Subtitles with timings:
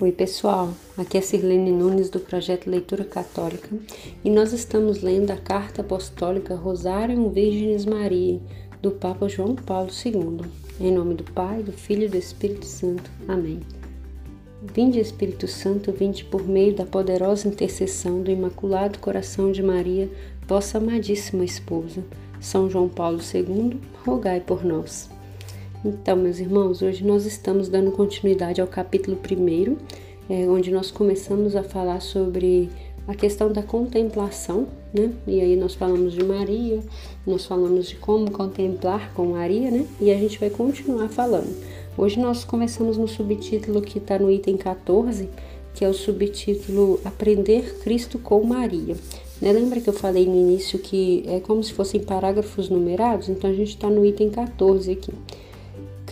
[0.00, 0.74] Oi, pessoal.
[0.98, 3.68] Aqui é Sirlene Nunes do projeto Leitura Católica
[4.24, 8.40] e nós estamos lendo a carta apostólica Rosário Virgenes Maria
[8.82, 10.40] do Papa João Paulo II.
[10.80, 13.08] Em nome do Pai, do Filho e do Espírito Santo.
[13.28, 13.60] Amém.
[14.60, 20.10] Vinde, Espírito Santo, vinde por meio da poderosa intercessão do Imaculado Coração de Maria,
[20.44, 22.04] vossa amadíssima esposa.
[22.40, 25.13] São João Paulo II, rogai por nós.
[25.84, 29.76] Então, meus irmãos, hoje nós estamos dando continuidade ao capítulo 1,
[30.30, 32.70] é, onde nós começamos a falar sobre
[33.06, 35.12] a questão da contemplação, né?
[35.26, 36.80] E aí nós falamos de Maria,
[37.26, 39.86] nós falamos de como contemplar com Maria, né?
[40.00, 41.54] E a gente vai continuar falando.
[41.98, 45.28] Hoje nós começamos no subtítulo que está no item 14,
[45.74, 48.96] que é o subtítulo Aprender Cristo com Maria.
[49.38, 49.52] Né?
[49.52, 53.28] Lembra que eu falei no início que é como se fossem parágrafos numerados?
[53.28, 55.12] Então a gente está no item 14 aqui.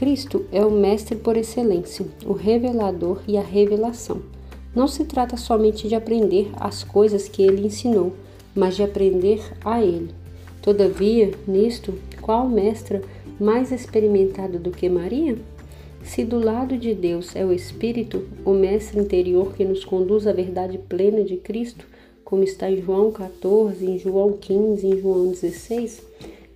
[0.03, 4.21] Cristo é o Mestre por excelência, o revelador e a revelação.
[4.75, 8.13] Não se trata somente de aprender as coisas que ele ensinou,
[8.53, 10.11] mas de aprender a ele.
[10.61, 13.01] Todavia, nisto, qual mestra
[13.39, 15.39] mais experimentada do que Maria?
[16.03, 20.33] Se do lado de Deus é o Espírito, o mestre interior que nos conduz à
[20.33, 21.87] verdade plena de Cristo,
[22.25, 26.03] como está em João 14, em João 15, em João 16,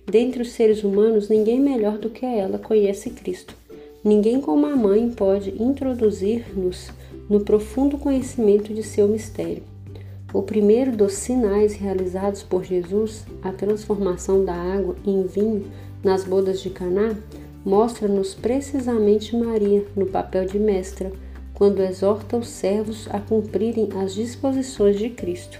[0.09, 3.53] Dentre os seres humanos, ninguém melhor do que ela conhece Cristo.
[4.01, 6.91] Ninguém como a mãe pode introduzir-nos
[7.29, 9.63] no profundo conhecimento de seu mistério.
[10.33, 15.65] O primeiro dos sinais realizados por Jesus, a transformação da água em vinho
[16.01, 17.13] nas bodas de Caná,
[17.65, 21.11] mostra-nos precisamente Maria no papel de mestra,
[21.53, 25.59] quando exorta os servos a cumprirem as disposições de Cristo.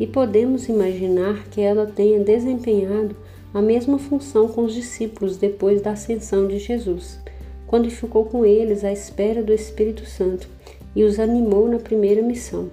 [0.00, 3.14] E podemos imaginar que ela tenha desempenhado
[3.52, 7.18] a mesma função com os discípulos depois da ascensão de Jesus,
[7.66, 10.48] quando ficou com eles à espera do Espírito Santo
[10.94, 12.70] e os animou na primeira missão.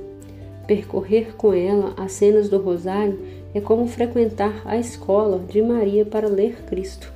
[0.67, 3.19] Percorrer com ela as cenas do Rosário
[3.53, 7.11] é como frequentar a escola de Maria para ler Cristo,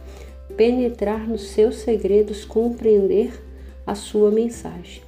[0.56, 3.32] penetrar nos seus segredos, compreender
[3.86, 5.02] a sua mensagem.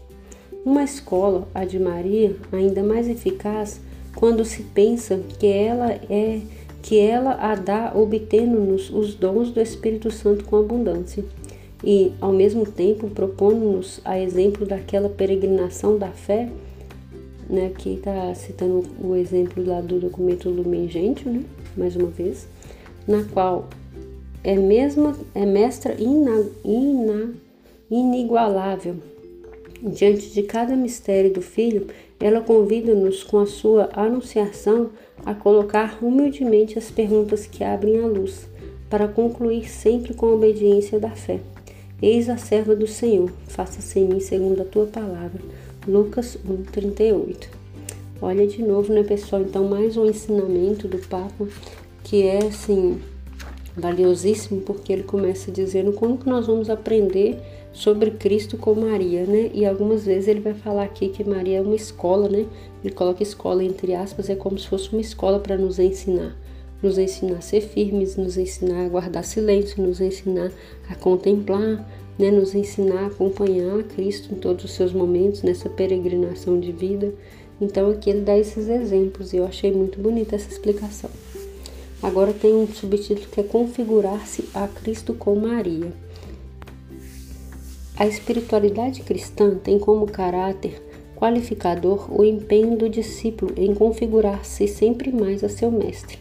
[0.66, 3.80] Uma escola, a de Maria, ainda mais eficaz
[4.16, 6.42] quando se pensa que ela é
[6.82, 11.24] que ela a dá obtendo-nos os dons do Espírito Santo com abundância
[11.84, 16.50] e, ao mesmo tempo, propondo-nos a exemplo daquela peregrinação da fé,
[17.50, 21.44] né, que está citando o exemplo lá do documento Lumen Gentium, né,
[21.76, 22.48] mais uma vez,
[23.08, 23.68] na qual
[24.44, 27.34] é, mesma, é mestra ina, ina,
[27.90, 28.96] inigualável.
[29.82, 31.88] Diante de cada mistério do Filho,
[32.20, 34.92] ela convida-nos com a sua anunciação
[35.26, 38.50] a colocar humildemente as perguntas que abrem a luz,
[38.90, 41.40] para concluir sempre com a obediência da fé.
[42.02, 45.42] Eis a serva do Senhor, faça-se em mim segundo a tua palavra.
[45.88, 47.50] Lucas 1:38.
[48.22, 49.42] Olha de novo, né, pessoal?
[49.42, 51.48] Então, mais um ensinamento do Papa
[52.04, 53.00] que é assim
[53.76, 57.40] valiosíssimo, porque ele começa dizendo como que nós vamos aprender
[57.74, 59.50] sobre Cristo com Maria, né?
[59.54, 62.46] E algumas vezes ele vai falar aqui que Maria é uma escola, né?
[62.84, 66.36] Ele coloca escola entre aspas, é como se fosse uma escola para nos ensinar.
[66.84, 70.52] Nos ensinar a ser firmes, nos ensinar a guardar silêncio, nos ensinar
[70.90, 71.88] a contemplar,
[72.18, 72.30] né?
[72.32, 77.14] Nos ensinar a acompanhar Cristo em todos os seus momentos, nessa peregrinação de vida.
[77.62, 81.10] Então aqui ele dá esses exemplos e eu achei muito bonita essa explicação.
[82.02, 85.94] Agora tem um subtítulo que é Configurar-se a Cristo com Maria.
[88.02, 90.82] A espiritualidade cristã tem como caráter
[91.16, 96.18] qualificador o empenho do discípulo em configurar-se sempre mais a seu mestre.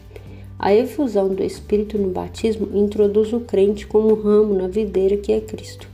[0.59, 5.41] A efusão do Espírito no batismo introduz o crente como ramo na videira que é
[5.41, 5.87] Cristo.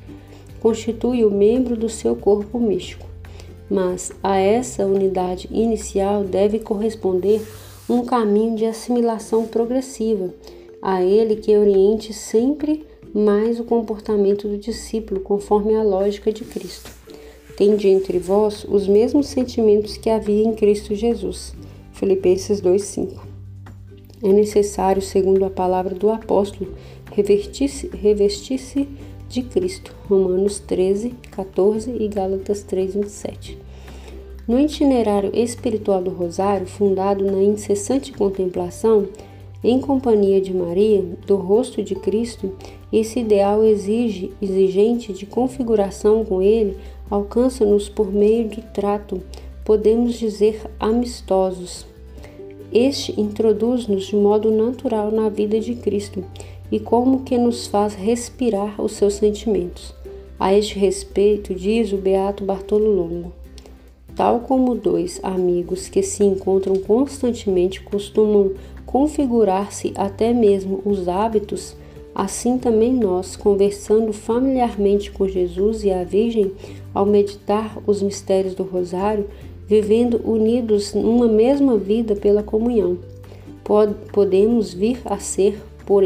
[0.60, 3.08] Constitui o membro do seu corpo místico.
[3.70, 7.42] Mas a essa unidade inicial deve corresponder
[7.90, 10.34] um caminho de assimilação progressiva,
[10.82, 12.86] a ele que oriente sempre
[13.18, 16.92] mais o comportamento do discípulo conforme a lógica de Cristo.
[17.58, 21.56] Tende entre vós os mesmos sentimentos que havia em Cristo Jesus.
[21.94, 23.26] Filipenses 2:5.
[24.22, 26.72] É necessário, segundo a palavra do apóstolo,
[27.12, 28.88] revestir-se revestir
[29.28, 29.96] de Cristo.
[30.08, 33.58] Romanos 13, 14 e Gálatas 3, 27.
[34.48, 39.08] No itinerário espiritual do Rosário, fundado na incessante contemplação,
[39.64, 42.52] em companhia de Maria, do rosto de Cristo,
[42.94, 46.78] esse ideal exige, exigente de configuração com ele
[47.10, 49.22] alcança-nos por meio do trato,
[49.66, 51.86] podemos dizer amistosos.
[52.72, 56.24] Este introduz-nos de modo natural na vida de Cristo
[56.72, 59.96] e como que nos faz respirar os seus sentimentos.
[60.40, 63.32] A este respeito, diz o Beato Bartolo Longo:
[64.18, 68.54] Tal como dois amigos que se encontram constantemente costumam
[68.84, 71.76] configurar-se até mesmo os hábitos,
[72.16, 76.52] assim também nós, conversando familiarmente com Jesus e a Virgem,
[76.96, 79.28] ao meditar os mistérios do Rosário,
[79.68, 82.98] vivendo unidos numa mesma vida pela comunhão,
[84.12, 86.04] podemos vir a ser, por,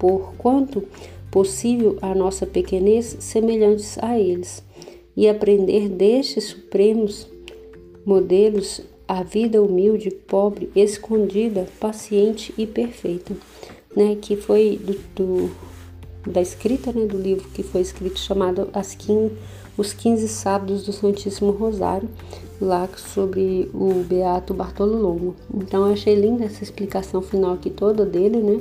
[0.00, 0.82] por quanto
[1.30, 4.64] possível a nossa pequenez, semelhantes a eles,
[5.16, 7.30] e aprender destes supremos
[8.04, 13.34] modelos a vida humilde, pobre, escondida, paciente e perfeita,
[13.94, 14.16] né?
[14.20, 15.50] Que foi do, do
[16.26, 19.32] da escrita né, do livro que foi escrito chamado As 15,
[19.76, 22.08] Os 15 Sábados do Santíssimo Rosário,
[22.60, 25.34] lá sobre o Beato Bartolo Longo.
[25.52, 28.60] Então eu achei linda essa explicação final aqui toda dele, né?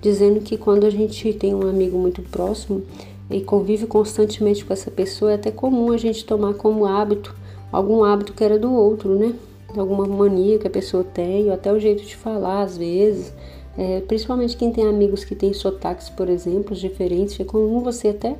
[0.00, 2.82] Dizendo que quando a gente tem um amigo muito próximo
[3.30, 7.34] e convive constantemente com essa pessoa, é até comum a gente tomar como hábito
[7.72, 9.34] algum hábito que era do outro, né?
[9.76, 13.32] Alguma mania que a pessoa tem, ou até o jeito de falar às vezes.
[13.76, 18.36] É, principalmente quem tem amigos que têm sotaques, por exemplo, diferentes, é comum você até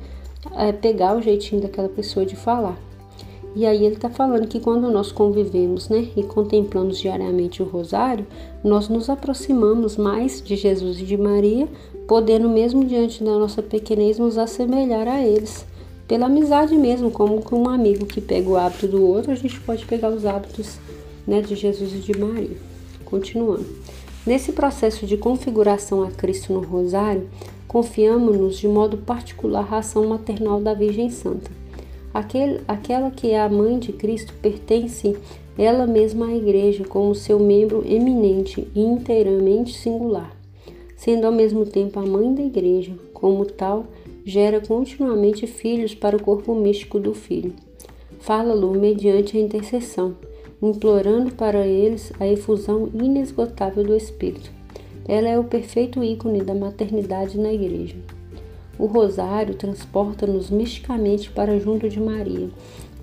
[0.55, 2.77] é, pegar o jeitinho daquela pessoa de falar.
[3.55, 8.25] E aí ele está falando que quando nós convivemos né, e contemplamos diariamente o rosário,
[8.63, 11.67] nós nos aproximamos mais de Jesus e de Maria,
[12.07, 15.65] podendo mesmo diante da nossa pequenez nos assemelhar a eles.
[16.13, 19.59] Pela amizade mesmo, como com um amigo que pega o hábito do outro, a gente
[19.61, 20.77] pode pegar os hábitos
[21.25, 22.55] né, de Jesus e de Maria.
[23.03, 23.65] Continuando.
[24.23, 27.27] Nesse processo de configuração a Cristo no rosário,
[27.67, 31.49] confiamos-nos de modo particular à ação maternal da Virgem Santa
[32.13, 35.17] Aquele, aquela que é a mãe de Cristo pertence
[35.57, 40.31] ela mesma à Igreja como seu membro eminente e inteiramente singular.
[40.95, 43.87] Sendo ao mesmo tempo a mãe da Igreja, como tal,
[44.25, 47.53] gera continuamente filhos para o corpo místico do Filho.
[48.19, 50.15] Fala-lo mediante a intercessão,
[50.61, 54.49] implorando para eles a efusão inesgotável do Espírito.
[55.05, 57.97] Ela é o perfeito ícone da maternidade na Igreja.
[58.79, 62.49] O rosário transporta-nos misticamente para junto de Maria,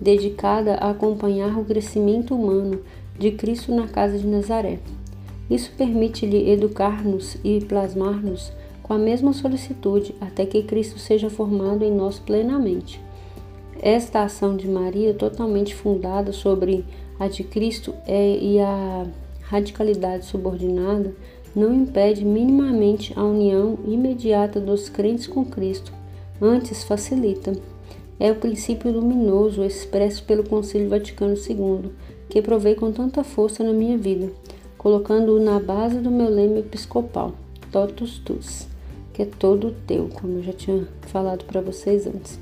[0.00, 2.80] dedicada a acompanhar o crescimento humano
[3.18, 4.78] de Cristo na casa de Nazaré.
[5.50, 8.50] Isso permite-lhe educar-nos e plasmar-nos
[8.90, 13.00] com a mesma solicitude até que Cristo seja formado em nós plenamente.
[13.80, 16.84] Esta ação de Maria, totalmente fundada sobre
[17.16, 19.06] a de Cristo é, e a
[19.42, 21.14] radicalidade subordinada,
[21.54, 25.92] não impede minimamente a união imediata dos crentes com Cristo,
[26.42, 27.52] antes facilita.
[28.18, 31.92] É o princípio luminoso expresso pelo Concílio Vaticano II,
[32.28, 34.32] que provei com tanta força na minha vida,
[34.76, 37.34] colocando-o na base do meu lema episcopal,
[37.70, 38.68] Totus Tus,
[39.20, 42.40] que é todo teu, como eu já tinha falado para vocês antes.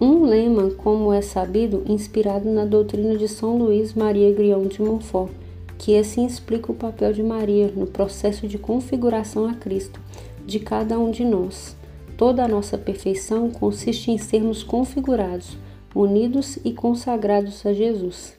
[0.00, 5.30] Um lema, como é sabido, inspirado na doutrina de São Luís Maria Grião de Montfort,
[5.76, 10.00] que assim explica o papel de Maria no processo de configuração a Cristo
[10.46, 11.76] de cada um de nós.
[12.16, 15.58] Toda a nossa perfeição consiste em sermos configurados,
[15.94, 18.38] unidos e consagrados a Jesus.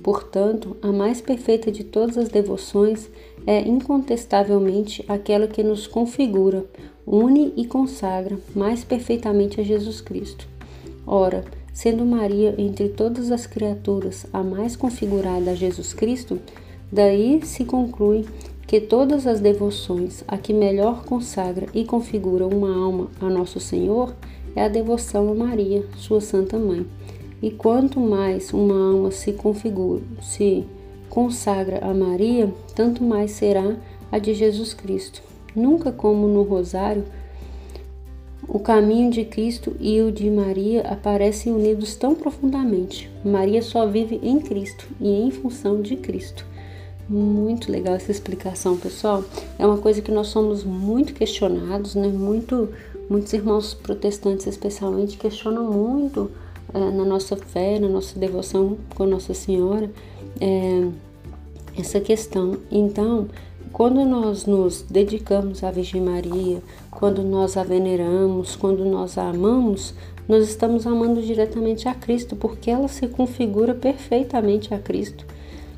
[0.00, 3.10] Portanto, a mais perfeita de todas as devoções
[3.46, 6.64] é incontestavelmente aquela que nos configura,
[7.06, 10.48] une e consagra mais perfeitamente a Jesus Cristo.
[11.06, 16.40] Ora, sendo Maria entre todas as criaturas a mais configurada a Jesus Cristo,
[16.90, 18.24] Daí se conclui
[18.66, 24.14] que todas as devoções a que melhor consagra e configura uma alma a Nosso Senhor
[24.54, 26.86] é a devoção a Maria, sua Santa Mãe.
[27.42, 30.64] E quanto mais uma alma se configura, se
[31.08, 33.76] consagra a Maria, tanto mais será
[34.10, 35.22] a de Jesus Cristo.
[35.54, 37.04] Nunca como no Rosário,
[38.48, 43.10] o caminho de Cristo e o de Maria aparecem unidos tão profundamente.
[43.24, 46.46] Maria só vive em Cristo e em função de Cristo.
[47.08, 49.24] Muito legal essa explicação, pessoal.
[49.58, 52.08] É uma coisa que nós somos muito questionados, né?
[52.08, 52.68] Muito,
[53.08, 56.30] muitos irmãos protestantes, especialmente, questionam muito
[56.74, 59.90] é, na nossa fé, na nossa devoção com Nossa Senhora,
[60.40, 60.88] é,
[61.78, 62.58] essa questão.
[62.70, 63.28] Então,
[63.72, 69.94] quando nós nos dedicamos à Virgem Maria, quando nós a veneramos, quando nós a amamos,
[70.28, 75.26] nós estamos amando diretamente a Cristo, porque ela se configura perfeitamente a Cristo.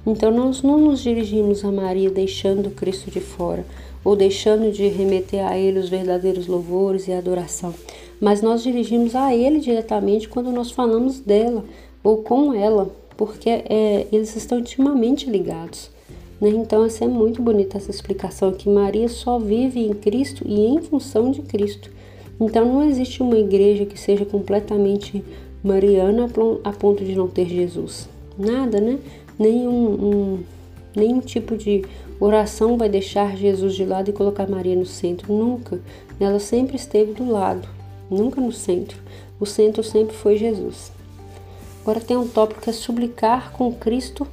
[0.06, 3.66] Então nós não nos dirigimos a Maria deixando Cristo de fora
[4.02, 7.74] ou deixando de remeter a Ele os verdadeiros louvores e adoração,
[8.20, 11.64] mas nós dirigimos a Ele diretamente quando nós falamos dela
[12.02, 15.90] ou com ela, porque é, eles estão intimamente ligados.
[16.40, 16.50] Né?
[16.50, 20.80] Então, essa é muito bonita essa explicação que Maria só vive em Cristo e em
[20.80, 21.90] função de Cristo.
[22.40, 25.24] Então, não existe uma igreja que seja completamente
[25.64, 26.30] mariana
[26.62, 28.08] a ponto de não ter Jesus.
[28.38, 29.00] nada, né?
[29.36, 30.38] Nenhum, um,
[30.94, 31.84] nenhum tipo de
[32.20, 35.32] oração vai deixar Jesus de lado e colocar Maria no centro.
[35.32, 35.80] Nunca.
[36.20, 37.68] Ela sempre esteve do lado,
[38.08, 38.96] nunca no centro.
[39.40, 40.92] O centro sempre foi Jesus.
[41.82, 44.26] Agora tem um tópico que é suplicar com Cristo,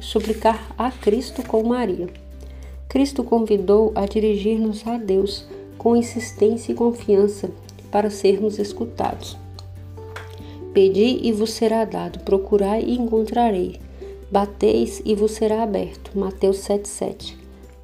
[0.00, 2.08] suplicar a Cristo com Maria.
[2.88, 5.46] Cristo convidou a dirigir-nos a Deus
[5.76, 7.50] com insistência e confiança
[7.90, 9.36] para sermos escutados.
[10.72, 13.80] Pedi e vos será dado, procurai e encontrarei.
[14.30, 16.10] Bateis e vos será aberto.
[16.18, 17.36] Mateus 7,7.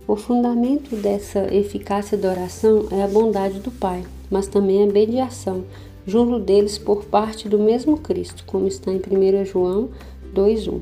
[0.09, 5.64] O fundamento dessa eficácia da oração é a bondade do Pai, mas também a mediação
[6.11, 9.90] junto deles por parte do mesmo Cristo, como está em 1 João
[10.35, 10.81] 2,1.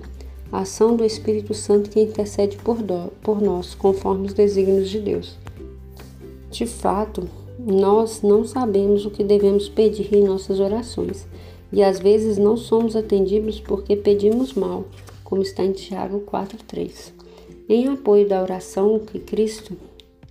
[0.50, 4.98] A ação do Espírito Santo que intercede por, do, por nós, conforme os desígnios de
[4.98, 5.36] Deus.
[6.50, 11.26] De fato, nós não sabemos o que devemos pedir em nossas orações
[11.70, 14.86] e às vezes não somos atendidos porque pedimos mal,
[15.22, 17.12] como está em Tiago 4,3.
[17.68, 19.76] Em apoio da oração que Cristo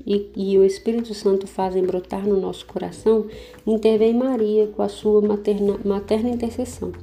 [0.07, 3.25] e, e, o Espírito Santo fazem brotar no nosso coração,
[3.65, 6.93] intervém Maria com a sua materna, materna intercessão.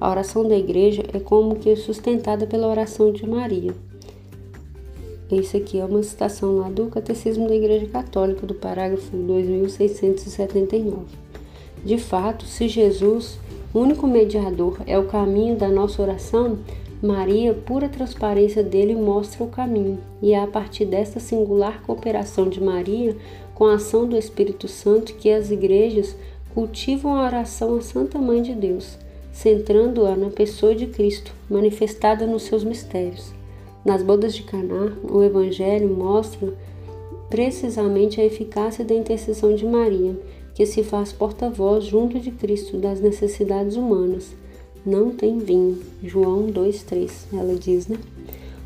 [0.00, 3.74] A oração da igreja é como que sustentada pela oração de Maria.
[5.30, 11.04] Isso aqui é uma citação lá do Catecismo da Igreja Católica, do parágrafo 2679.
[11.84, 13.38] De fato, se Jesus
[13.78, 16.58] único mediador é o caminho da nossa oração,
[17.02, 22.62] Maria, pura transparência dele, mostra o caminho, e é a partir dessa singular cooperação de
[22.62, 23.14] Maria
[23.54, 26.16] com a ação do Espírito Santo que as igrejas
[26.54, 28.98] cultivam a oração à Santa Mãe de Deus,
[29.30, 33.34] centrando-a na pessoa de Cristo, manifestada nos seus mistérios.
[33.84, 36.54] Nas bodas de Caná, o Evangelho mostra
[37.28, 40.18] precisamente a eficácia da intercessão de Maria,
[40.54, 44.34] que se faz porta-voz junto de Cristo das necessidades humanas.
[44.86, 45.80] Não tem vinho.
[46.00, 47.98] João 2,3, ela diz, né?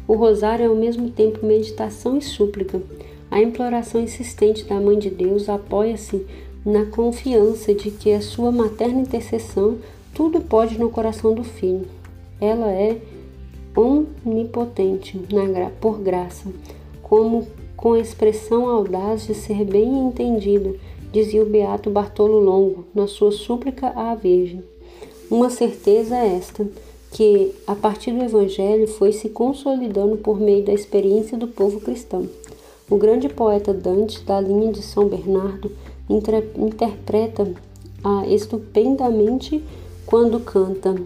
[0.06, 2.82] O rosário é ao mesmo tempo meditação e súplica.
[3.30, 6.26] A imploração insistente da Mãe de Deus apoia-se
[6.62, 9.78] na confiança de que a sua materna intercessão
[10.12, 11.86] tudo pode no coração do filho.
[12.38, 13.00] Ela é
[13.74, 16.52] onipotente na, por graça,
[17.02, 17.46] como
[17.76, 20.74] com expressão audaz de ser bem entendida
[21.12, 24.62] dizia o beato Bartolo Longo na sua súplica à Virgem.
[25.30, 26.66] Uma certeza é esta,
[27.12, 32.28] que a partir do Evangelho foi se consolidando por meio da experiência do povo cristão.
[32.90, 35.70] O grande poeta Dante, da linha de São Bernardo,
[36.08, 37.48] interpreta
[38.02, 39.62] a estupendamente
[40.04, 40.96] quando canta.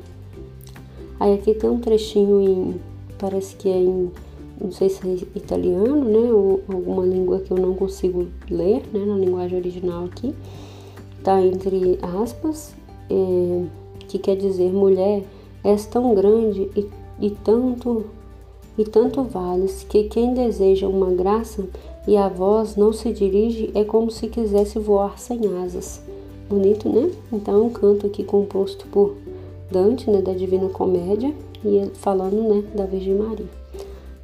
[1.21, 2.81] Aí aqui tem um trechinho em,
[3.19, 4.11] parece que é em
[4.59, 9.05] não sei se é italiano, né, ou alguma língua que eu não consigo ler, né,
[9.05, 10.35] na linguagem original aqui,
[11.23, 12.73] tá entre aspas,
[13.11, 13.65] é,
[14.15, 15.25] que quer dizer mulher,
[15.65, 16.89] és tão grande e,
[17.21, 18.05] e tanto
[18.79, 21.65] e tanto vales que quem deseja uma graça
[22.07, 26.01] e a voz não se dirige é como se quisesse voar sem asas.
[26.49, 27.11] Bonito, né?
[27.33, 29.15] Então é um canto aqui composto por
[29.71, 31.33] Dante, né, da Divina Comédia,
[31.65, 33.47] e falando, né, da Virgem Maria.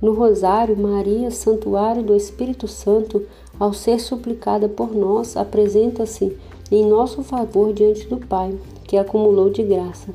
[0.01, 3.23] No Rosário, Maria, santuário do Espírito Santo,
[3.59, 6.37] ao ser suplicada por nós, apresenta-se
[6.71, 8.55] em nosso favor diante do Pai,
[8.91, 10.09] que acumulou de graça,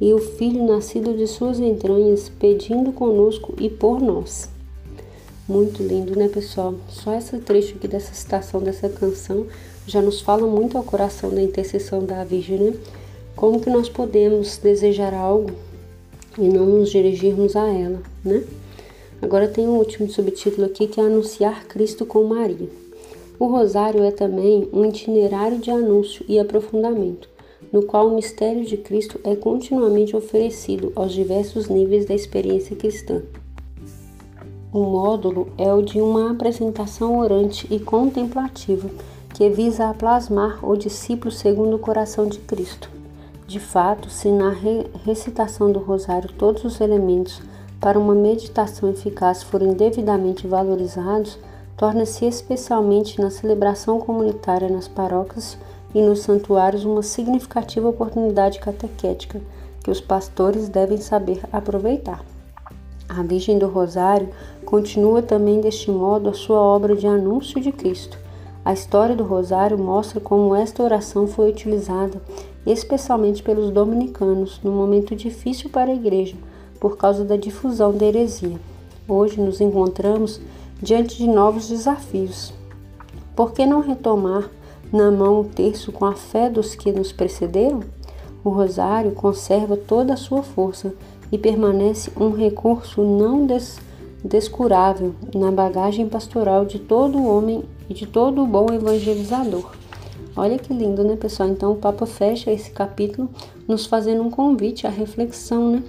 [0.00, 4.48] e o Filho nascido de suas entranhas, pedindo conosco e por nós.
[5.48, 6.76] Muito lindo, né, pessoal?
[6.88, 9.46] Só esse trecho aqui dessa citação dessa canção
[9.84, 12.74] já nos fala muito ao coração da intercessão da Virgem, né?
[13.34, 15.50] Como que nós podemos desejar algo
[16.38, 18.44] e não nos dirigirmos a ela, né?
[19.20, 22.68] Agora tem um último subtítulo aqui que é Anunciar Cristo com Maria.
[23.40, 27.28] O rosário é também um itinerário de anúncio e aprofundamento,
[27.72, 33.22] no qual o mistério de Cristo é continuamente oferecido aos diversos níveis da experiência cristã.
[34.72, 38.88] O módulo é o de uma apresentação orante e contemplativa
[39.34, 42.90] que visa a plasmar o discípulo segundo o coração de Cristo.
[43.46, 44.54] De fato, se na
[45.04, 47.42] recitação do rosário todos os elementos
[47.80, 51.38] para uma meditação eficaz forem devidamente valorizados,
[51.76, 55.56] torna-se especialmente na celebração comunitária nas paróquias
[55.94, 59.40] e nos santuários uma significativa oportunidade catequética
[59.82, 62.24] que os pastores devem saber aproveitar.
[63.08, 64.28] A Virgem do Rosário
[64.64, 68.16] continua também deste modo a sua obra de anúncio de Cristo.
[68.64, 72.22] A história do Rosário mostra como esta oração foi utilizada,
[72.64, 76.36] especialmente pelos dominicanos, num momento difícil para a Igreja,
[76.78, 78.60] por causa da difusão da heresia.
[79.08, 80.40] Hoje nos encontramos
[80.80, 82.52] diante de novos desafios.
[83.34, 84.48] Por que não retomar
[84.92, 87.80] na mão o terço com a fé dos que nos precederam?
[88.42, 90.94] O rosário conserva toda a sua força
[91.30, 93.78] e permanece um recurso não des
[94.24, 99.70] descurável na bagagem pastoral de todo homem e de todo bom evangelizador.
[100.36, 101.48] Olha que lindo, né, pessoal?
[101.48, 103.28] Então o Papa fecha esse capítulo
[103.66, 105.82] nos fazendo um convite à reflexão, né?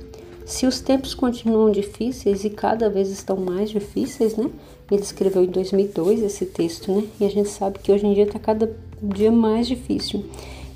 [0.46, 4.50] Se os tempos continuam difíceis e cada vez estão mais difíceis, né?
[4.90, 7.04] Ele escreveu em 2002 esse texto, né?
[7.20, 10.26] E a gente sabe que hoje em dia está cada dia mais difícil.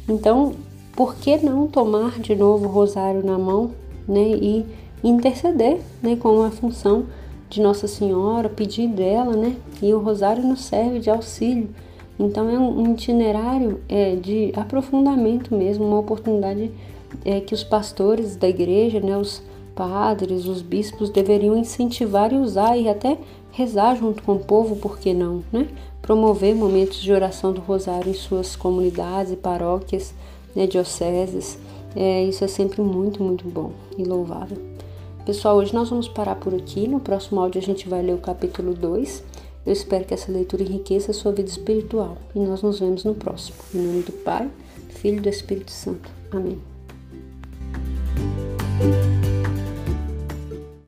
[0.07, 0.53] Então,
[0.95, 3.71] por que não tomar de novo o rosário na mão,
[4.07, 4.27] né?
[4.29, 4.65] E
[5.03, 6.15] interceder, né?
[6.15, 7.05] Com a função
[7.49, 9.55] de Nossa Senhora, pedir dela, né?
[9.81, 11.69] E o rosário nos serve de auxílio.
[12.17, 16.71] Então é um itinerário é, de aprofundamento mesmo, uma oportunidade
[17.25, 19.43] é, que os pastores da igreja, né, os
[19.75, 23.17] padres, os bispos deveriam incentivar e usar e até
[23.51, 25.67] rezar junto com o povo, por que não, né?
[26.01, 30.13] Promover momentos de oração do rosário em suas comunidades e paróquias,
[30.55, 31.57] né, dioceses.
[31.95, 34.57] É, isso é sempre muito, muito bom e louvável.
[35.25, 36.87] Pessoal, hoje nós vamos parar por aqui.
[36.87, 39.23] No próximo áudio a gente vai ler o capítulo 2.
[39.65, 42.17] Eu espero que essa leitura enriqueça a sua vida espiritual.
[42.35, 43.57] E nós nos vemos no próximo.
[43.73, 44.47] Em nome do Pai,
[44.89, 46.11] Filho e do Espírito Santo.
[46.31, 46.61] Amém.